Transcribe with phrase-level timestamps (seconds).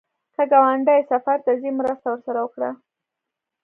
[0.35, 2.69] که ګاونډی سفر ته ځي، مرسته ورسره وکړه